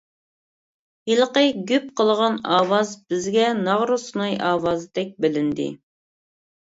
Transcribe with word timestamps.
ھېلىقى 1.09 1.43
گۈپ 1.73 1.91
قىلغان 2.01 2.39
ئاۋاز 2.55 2.95
بىزگە 3.11 3.45
ناغرا 3.61 4.01
سۇناي 4.07 4.35
ئاۋازىدەك 4.49 5.13
بىلىندى. 5.27 5.69